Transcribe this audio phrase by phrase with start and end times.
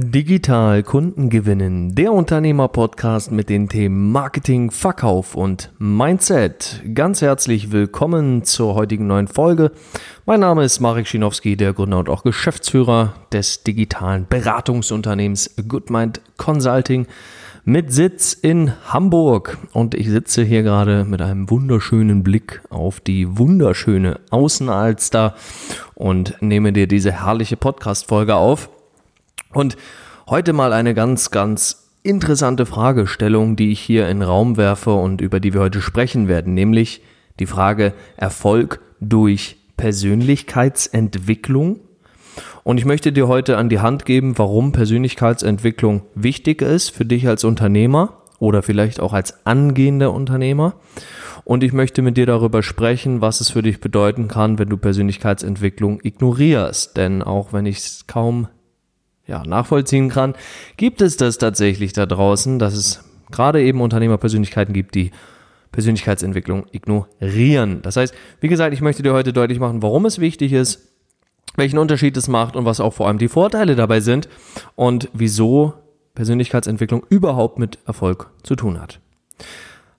[0.00, 6.84] Digital Kunden gewinnen, der Unternehmer-Podcast mit den Themen Marketing, Verkauf und Mindset.
[6.94, 9.72] Ganz herzlich willkommen zur heutigen neuen Folge.
[10.24, 17.08] Mein Name ist Marek Schinowski, der Gründer und auch Geschäftsführer des digitalen Beratungsunternehmens GoodMind Consulting
[17.64, 19.58] mit Sitz in Hamburg.
[19.72, 25.34] Und ich sitze hier gerade mit einem wunderschönen Blick auf die wunderschöne Außenalster
[25.96, 28.70] und nehme dir diese herrliche Podcast-Folge auf.
[29.52, 29.76] Und
[30.28, 35.20] heute mal eine ganz, ganz interessante Fragestellung, die ich hier in den Raum werfe und
[35.20, 37.02] über die wir heute sprechen werden, nämlich
[37.38, 41.80] die Frage Erfolg durch Persönlichkeitsentwicklung.
[42.64, 47.28] Und ich möchte dir heute an die Hand geben, warum Persönlichkeitsentwicklung wichtig ist für dich
[47.28, 50.74] als Unternehmer oder vielleicht auch als angehender Unternehmer.
[51.44, 54.76] Und ich möchte mit dir darüber sprechen, was es für dich bedeuten kann, wenn du
[54.76, 56.94] Persönlichkeitsentwicklung ignorierst.
[56.96, 58.48] Denn auch wenn ich es kaum
[59.28, 60.34] ja, nachvollziehen kann,
[60.76, 65.12] gibt es das tatsächlich da draußen, dass es gerade eben Unternehmerpersönlichkeiten gibt, die
[65.70, 67.82] Persönlichkeitsentwicklung ignorieren.
[67.82, 70.88] Das heißt, wie gesagt, ich möchte dir heute deutlich machen, warum es wichtig ist,
[71.56, 74.28] welchen Unterschied es macht und was auch vor allem die Vorteile dabei sind
[74.76, 75.74] und wieso
[76.14, 79.00] Persönlichkeitsentwicklung überhaupt mit Erfolg zu tun hat.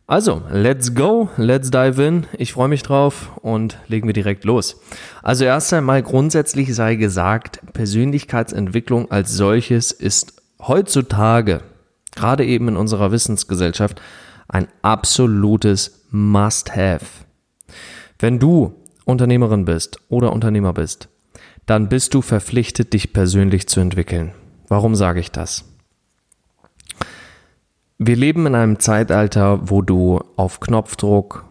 [0.09, 2.25] Also, let's go, let's dive in.
[2.35, 4.81] Ich freue mich drauf und legen wir direkt los.
[5.21, 11.61] Also erst einmal grundsätzlich sei gesagt, Persönlichkeitsentwicklung als solches ist heutzutage,
[12.15, 14.02] gerade eben in unserer Wissensgesellschaft,
[14.47, 17.05] ein absolutes Must-Have.
[18.17, 18.73] Wenn du
[19.05, 21.07] Unternehmerin bist oder Unternehmer bist,
[21.67, 24.31] dann bist du verpflichtet, dich persönlich zu entwickeln.
[24.69, 25.65] Warum sage ich das?
[28.02, 31.44] Wir leben in einem Zeitalter, wo du auf Knopfdruck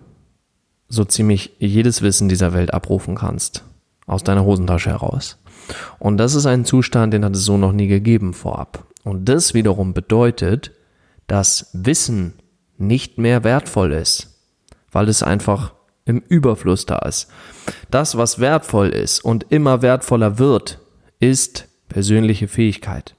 [0.88, 3.64] so ziemlich jedes Wissen dieser Welt abrufen kannst.
[4.06, 5.36] Aus deiner Hosentasche heraus.
[5.98, 8.86] Und das ist ein Zustand, den hat es so noch nie gegeben vorab.
[9.04, 10.72] Und das wiederum bedeutet,
[11.26, 12.32] dass Wissen
[12.78, 14.40] nicht mehr wertvoll ist,
[14.90, 15.74] weil es einfach
[16.06, 17.28] im Überfluss da ist.
[17.90, 20.78] Das, was wertvoll ist und immer wertvoller wird,
[21.20, 23.14] ist persönliche Fähigkeit.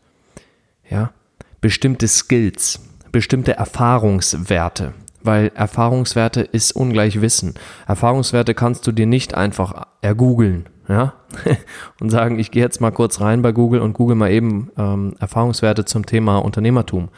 [0.89, 1.13] Ja,
[1.61, 2.79] bestimmte Skills,
[3.11, 7.55] bestimmte Erfahrungswerte, weil Erfahrungswerte ist ungleich Wissen.
[7.87, 11.13] Erfahrungswerte kannst du dir nicht einfach ergoogeln, ja,
[11.99, 15.15] und sagen, ich gehe jetzt mal kurz rein bei Google und google mal eben ähm,
[15.19, 17.09] Erfahrungswerte zum Thema Unternehmertum,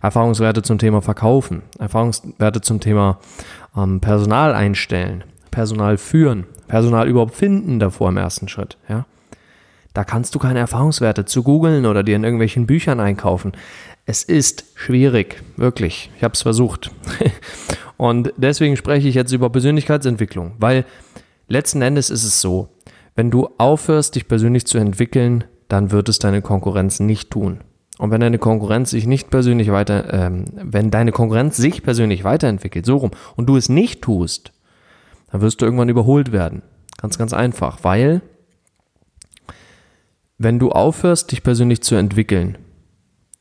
[0.00, 3.18] Erfahrungswerte zum Thema Verkaufen, Erfahrungswerte zum Thema
[3.76, 9.04] ähm, Personal einstellen, Personal führen, Personal überhaupt finden davor im ersten Schritt, ja.
[9.92, 13.52] Da kannst du keine Erfahrungswerte zu googeln oder dir in irgendwelchen Büchern einkaufen.
[14.10, 16.10] Es ist schwierig, wirklich.
[16.16, 16.90] Ich habe es versucht.
[17.96, 20.84] Und deswegen spreche ich jetzt über Persönlichkeitsentwicklung, weil
[21.46, 22.70] letzten Endes ist es so,
[23.14, 27.60] wenn du aufhörst, dich persönlich zu entwickeln, dann wird es deine Konkurrenz nicht tun.
[27.98, 32.86] Und wenn deine Konkurrenz sich nicht persönlich weiter, ähm, wenn deine Konkurrenz sich persönlich weiterentwickelt,
[32.86, 34.50] so rum, und du es nicht tust,
[35.30, 36.62] dann wirst du irgendwann überholt werden.
[37.00, 38.22] Ganz, ganz einfach, weil
[40.36, 42.58] wenn du aufhörst, dich persönlich zu entwickeln,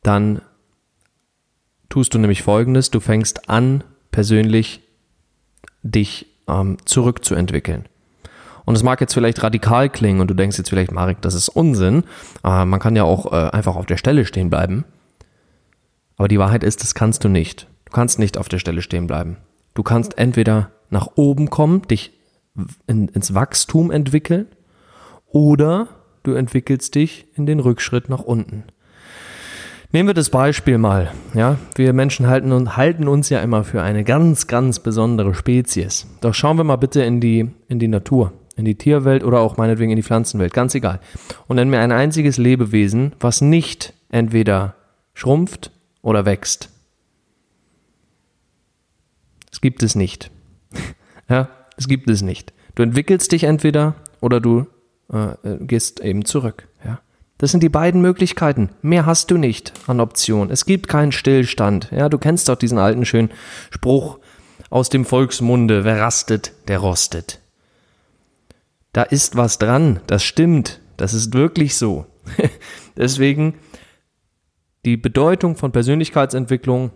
[0.03, 0.41] dann
[1.89, 4.81] tust du nämlich Folgendes, du fängst an, persönlich
[5.83, 7.85] dich ähm, zurückzuentwickeln.
[8.65, 11.49] Und es mag jetzt vielleicht radikal klingen und du denkst jetzt vielleicht, Marek, das ist
[11.49, 12.03] Unsinn.
[12.43, 14.85] Äh, man kann ja auch äh, einfach auf der Stelle stehen bleiben.
[16.17, 17.67] Aber die Wahrheit ist, das kannst du nicht.
[17.85, 19.37] Du kannst nicht auf der Stelle stehen bleiben.
[19.73, 22.11] Du kannst entweder nach oben kommen, dich
[22.87, 24.47] in, ins Wachstum entwickeln,
[25.27, 25.87] oder
[26.23, 28.65] du entwickelst dich in den Rückschritt nach unten.
[29.91, 31.11] Nehmen wir das Beispiel mal.
[31.33, 36.05] Ja, wir Menschen halten, halten uns ja immer für eine ganz, ganz besondere Spezies.
[36.21, 39.57] Doch schauen wir mal bitte in die, in die Natur, in die Tierwelt oder auch
[39.57, 40.99] meinetwegen in die Pflanzenwelt, ganz egal.
[41.47, 44.75] Und nenn mir ein einziges Lebewesen, was nicht entweder
[45.15, 45.71] schrumpft
[46.03, 46.69] oder wächst.
[49.51, 50.29] Es gibt es nicht.
[51.29, 52.53] ja, es gibt es nicht.
[52.75, 54.67] Du entwickelst dich entweder oder du
[55.11, 56.68] äh, gehst eben zurück.
[57.39, 58.69] Das sind die beiden Möglichkeiten.
[58.81, 60.51] Mehr hast du nicht an Optionen.
[60.51, 61.89] Es gibt keinen Stillstand.
[61.89, 63.31] Ja, du kennst doch diesen alten schönen
[63.71, 64.19] Spruch
[64.69, 67.39] aus dem Volksmunde, wer rastet, der rostet.
[68.91, 72.05] Da ist was dran, das stimmt, das ist wirklich so.
[72.97, 73.55] Deswegen
[74.83, 76.91] die Bedeutung von Persönlichkeitsentwicklung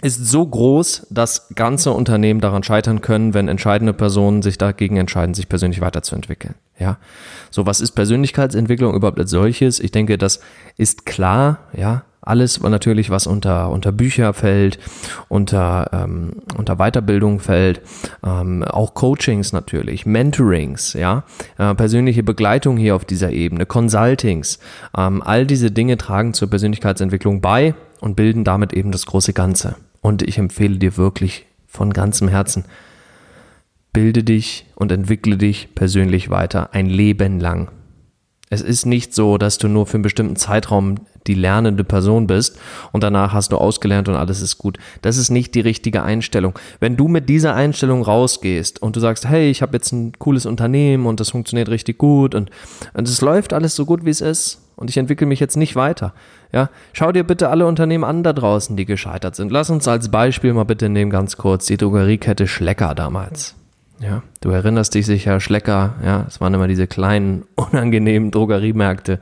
[0.00, 5.34] ist so groß, dass ganze Unternehmen daran scheitern können, wenn entscheidende Personen sich dagegen entscheiden,
[5.34, 6.54] sich persönlich weiterzuentwickeln.
[6.78, 6.98] Ja,
[7.50, 9.80] so was ist Persönlichkeitsentwicklung überhaupt als solches?
[9.80, 10.40] Ich denke, das
[10.76, 11.58] ist klar.
[11.76, 14.78] Ja, Alles natürlich, was unter, unter Bücher fällt,
[15.28, 17.80] unter, ähm, unter Weiterbildung fällt,
[18.22, 21.24] ähm, auch Coachings natürlich, Mentorings, ja,
[21.56, 24.58] äh, persönliche Begleitung hier auf dieser Ebene, Consultings,
[24.96, 29.76] ähm, all diese Dinge tragen zur Persönlichkeitsentwicklung bei und bilden damit eben das große Ganze.
[30.02, 32.64] Und ich empfehle dir wirklich von ganzem Herzen,
[33.92, 37.70] bilde dich und entwickle dich persönlich weiter, ein Leben lang.
[38.50, 40.96] Es ist nicht so, dass du nur für einen bestimmten Zeitraum
[41.26, 42.58] die lernende Person bist
[42.92, 44.78] und danach hast du ausgelernt und alles ist gut.
[45.02, 46.58] Das ist nicht die richtige Einstellung.
[46.80, 50.46] Wenn du mit dieser Einstellung rausgehst und du sagst, hey, ich habe jetzt ein cooles
[50.46, 52.50] Unternehmen und das funktioniert richtig gut und
[52.94, 56.14] es läuft alles so gut, wie es ist und ich entwickle mich jetzt nicht weiter.
[56.50, 59.52] Ja, schau dir bitte alle Unternehmen an da draußen, die gescheitert sind.
[59.52, 63.57] Lass uns als Beispiel mal bitte nehmen ganz kurz die Drogeriekette Schlecker damals.
[64.00, 69.18] Ja, du erinnerst dich sicher, Schlecker, ja, es waren immer diese kleinen, unangenehmen Drogeriemärkte,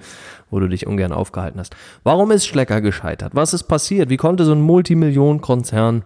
[0.50, 1.74] wo du dich ungern aufgehalten hast.
[2.02, 3.34] Warum ist Schlecker gescheitert?
[3.34, 4.10] Was ist passiert?
[4.10, 6.04] Wie konnte so ein Multimillionenkonzern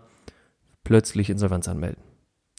[0.85, 2.03] plötzlich Insolvenz anmelden?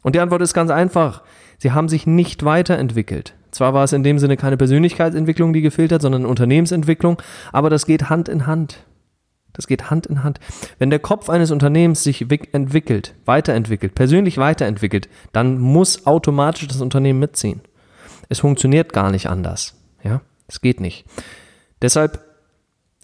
[0.04, 1.22] Und die Antwort ist ganz einfach.
[1.58, 3.36] Sie haben sich nicht weiterentwickelt.
[3.52, 7.22] Zwar war es in dem Sinne keine Persönlichkeitsentwicklung, die gefehlt hat, sondern Unternehmensentwicklung,
[7.52, 8.86] aber das geht Hand in Hand.
[9.54, 10.40] Das geht Hand in Hand.
[10.80, 12.22] Wenn der Kopf eines Unternehmens sich
[12.54, 17.62] entwickelt, weiterentwickelt, persönlich weiterentwickelt, dann muss automatisch das Unternehmen mitziehen.
[18.30, 19.76] Es funktioniert gar nicht anders.
[20.04, 21.06] Ja, es geht nicht.
[21.82, 22.24] Deshalb,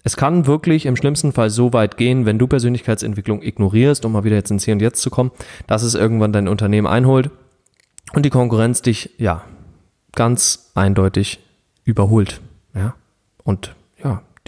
[0.04, 4.24] es kann wirklich im schlimmsten Fall so weit gehen, wenn du Persönlichkeitsentwicklung ignorierst, um mal
[4.24, 5.32] wieder jetzt ins Hier und Jetzt zu kommen,
[5.66, 7.30] dass es irgendwann dein Unternehmen einholt
[8.14, 9.44] und die Konkurrenz dich, ja,
[10.14, 11.40] ganz eindeutig
[11.84, 12.40] überholt.
[12.74, 12.94] Ja,
[13.44, 13.74] und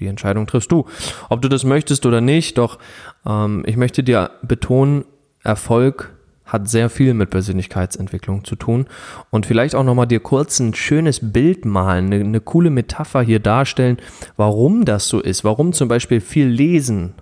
[0.01, 0.87] die Entscheidung triffst du.
[1.29, 2.79] Ob du das möchtest oder nicht, doch
[3.27, 5.05] ähm, ich möchte dir betonen,
[5.43, 6.13] Erfolg
[6.45, 8.87] hat sehr viel mit Persönlichkeitsentwicklung zu tun
[9.31, 13.39] und vielleicht auch nochmal dir kurz ein schönes Bild malen, eine, eine coole Metapher hier
[13.39, 13.99] darstellen,
[14.37, 17.15] warum das so ist, warum zum Beispiel viel Lesen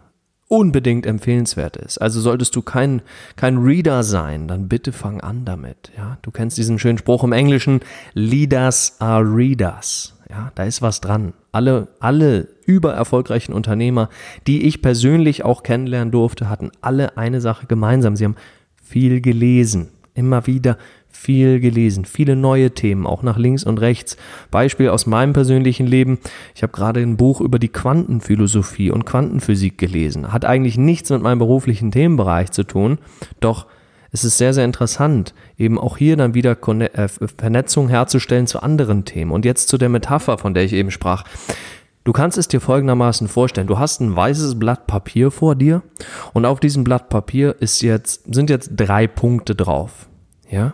[0.48, 1.98] unbedingt empfehlenswert ist.
[1.98, 3.02] Also solltest du kein,
[3.36, 5.92] kein Reader sein, dann bitte fang an damit.
[5.96, 7.80] Ja, du kennst diesen schönen Spruch im Englischen,
[8.14, 10.17] Leaders are Readers.
[10.30, 11.32] Ja, da ist was dran.
[11.52, 14.10] Alle, alle übererfolgreichen Unternehmer,
[14.46, 18.14] die ich persönlich auch kennenlernen durfte, hatten alle eine Sache gemeinsam.
[18.14, 18.36] Sie haben
[18.82, 19.88] viel gelesen.
[20.14, 20.76] Immer wieder
[21.10, 24.16] viel gelesen, viele neue Themen, auch nach links und rechts.
[24.50, 26.18] Beispiel aus meinem persönlichen Leben.
[26.54, 30.32] Ich habe gerade ein Buch über die Quantenphilosophie und Quantenphysik gelesen.
[30.32, 32.98] Hat eigentlich nichts mit meinem beruflichen Themenbereich zu tun,
[33.40, 33.66] doch
[34.10, 39.04] es ist sehr, sehr interessant, eben auch hier dann wieder äh, Vernetzung herzustellen zu anderen
[39.04, 39.30] Themen.
[39.30, 41.24] Und jetzt zu der Metapher, von der ich eben sprach.
[42.04, 43.66] Du kannst es dir folgendermaßen vorstellen.
[43.66, 45.82] Du hast ein weißes Blatt Papier vor dir
[46.32, 50.08] und auf diesem Blatt Papier ist jetzt, sind jetzt drei Punkte drauf.
[50.48, 50.72] Ja?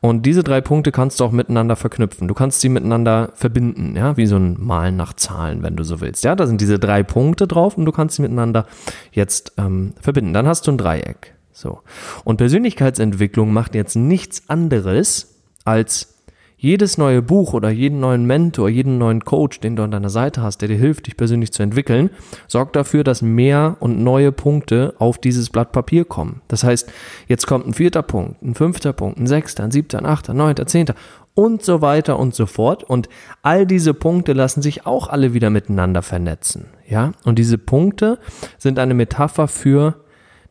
[0.00, 2.28] Und diese drei Punkte kannst du auch miteinander verknüpfen.
[2.28, 6.00] Du kannst sie miteinander verbinden, ja, wie so ein Malen nach Zahlen, wenn du so
[6.00, 6.24] willst.
[6.24, 8.66] Ja, da sind diese drei Punkte drauf und du kannst sie miteinander
[9.12, 10.34] jetzt ähm, verbinden.
[10.34, 11.33] Dann hast du ein Dreieck.
[11.54, 11.80] So.
[12.24, 16.14] Und Persönlichkeitsentwicklung macht jetzt nichts anderes als
[16.56, 20.42] jedes neue Buch oder jeden neuen Mentor, jeden neuen Coach, den du an deiner Seite
[20.42, 22.08] hast, der dir hilft, dich persönlich zu entwickeln,
[22.48, 26.40] sorgt dafür, dass mehr und neue Punkte auf dieses Blatt Papier kommen.
[26.48, 26.90] Das heißt,
[27.28, 30.38] jetzt kommt ein vierter Punkt, ein fünfter Punkt, ein sechster, ein siebter, ein achter, ein
[30.38, 30.94] neunter, zehnter
[31.34, 32.82] und so weiter und so fort.
[32.82, 33.10] Und
[33.42, 36.68] all diese Punkte lassen sich auch alle wieder miteinander vernetzen.
[36.88, 38.18] Ja, und diese Punkte
[38.56, 39.96] sind eine Metapher für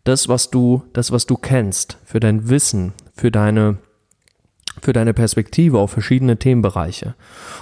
[0.03, 3.77] das, was du, das, was du kennst, für dein Wissen, für deine,
[4.81, 7.15] für deine Perspektive auf verschiedene Themenbereiche.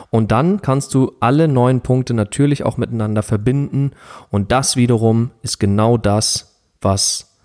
[0.09, 3.91] Und dann kannst du alle neun Punkte natürlich auch miteinander verbinden.
[4.29, 7.37] Und das wiederum ist genau das, was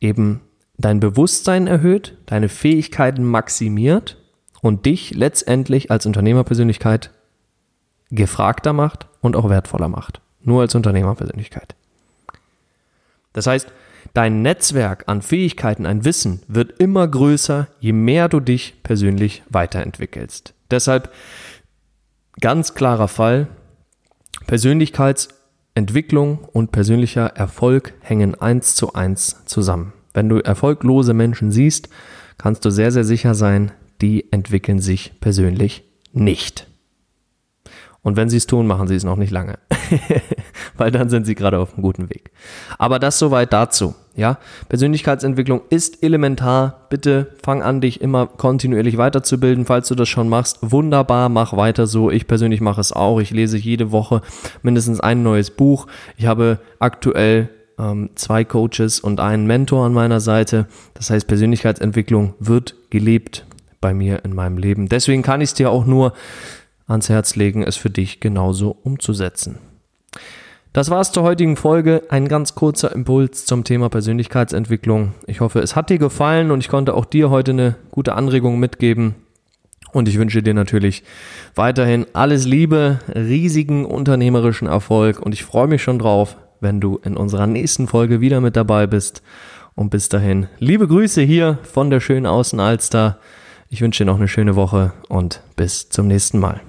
[0.00, 0.40] eben
[0.78, 4.16] dein Bewusstsein erhöht, deine Fähigkeiten maximiert
[4.62, 7.10] und dich letztendlich als Unternehmerpersönlichkeit
[8.10, 10.22] gefragter macht und auch wertvoller macht.
[10.42, 11.74] Nur als Unternehmerpersönlichkeit.
[13.34, 13.70] Das heißt,
[14.12, 20.54] Dein Netzwerk an Fähigkeiten, ein Wissen wird immer größer, je mehr du dich persönlich weiterentwickelst.
[20.70, 21.12] Deshalb
[22.40, 23.48] ganz klarer Fall,
[24.46, 29.92] Persönlichkeitsentwicklung und persönlicher Erfolg hängen eins zu eins zusammen.
[30.12, 31.88] Wenn du erfolglose Menschen siehst,
[32.36, 36.66] kannst du sehr, sehr sicher sein, die entwickeln sich persönlich nicht.
[38.02, 39.58] Und wenn sie es tun, machen sie es noch nicht lange.
[40.80, 42.30] Weil dann sind sie gerade auf einem guten Weg.
[42.78, 43.94] Aber das soweit dazu.
[44.16, 44.38] Ja,
[44.70, 46.86] Persönlichkeitsentwicklung ist elementar.
[46.88, 49.66] Bitte fang an, dich immer kontinuierlich weiterzubilden.
[49.66, 52.10] Falls du das schon machst, wunderbar, mach weiter so.
[52.10, 53.20] Ich persönlich mache es auch.
[53.20, 54.22] Ich lese jede Woche
[54.62, 55.86] mindestens ein neues Buch.
[56.16, 60.66] Ich habe aktuell ähm, zwei Coaches und einen Mentor an meiner Seite.
[60.94, 63.44] Das heißt, Persönlichkeitsentwicklung wird gelebt
[63.82, 64.88] bei mir in meinem Leben.
[64.88, 66.14] Deswegen kann ich es dir auch nur
[66.88, 69.58] ans Herz legen, es für dich genauso umzusetzen.
[70.72, 72.04] Das war's zur heutigen Folge.
[72.10, 75.14] Ein ganz kurzer Impuls zum Thema Persönlichkeitsentwicklung.
[75.26, 78.60] Ich hoffe, es hat dir gefallen und ich konnte auch dir heute eine gute Anregung
[78.60, 79.16] mitgeben.
[79.90, 81.02] Und ich wünsche dir natürlich
[81.56, 87.16] weiterhin alles Liebe, riesigen unternehmerischen Erfolg und ich freue mich schon drauf, wenn du in
[87.16, 89.24] unserer nächsten Folge wieder mit dabei bist.
[89.74, 93.18] Und bis dahin, liebe Grüße hier von der schönen Außenalster.
[93.70, 96.60] Ich wünsche dir noch eine schöne Woche und bis zum nächsten Mal.